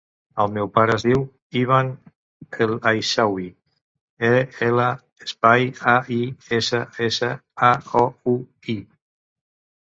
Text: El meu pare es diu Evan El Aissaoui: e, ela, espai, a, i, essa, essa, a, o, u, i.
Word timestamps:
El 0.43 0.47
meu 0.53 0.69
pare 0.77 0.93
es 0.99 1.03
diu 1.07 1.19
Evan 1.59 1.91
El 2.67 2.73
Aissaoui: 2.93 3.45
e, 4.31 4.33
ela, 4.69 4.89
espai, 5.29 5.69
a, 5.95 5.95
i, 6.19 6.21
essa, 6.61 6.83
essa, 7.11 7.33
a, 7.73 7.73
o, 8.05 8.07
u, 8.37 8.39
i. 8.77 8.81